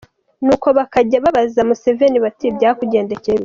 Nuko 0.45 0.67
bakajya 0.77 1.17
babaza 1.23 1.59
Museveni 1.67 2.17
bati: 2.25 2.45
‘Byakugendekeye 2.55 3.35
bite?’. 3.35 3.39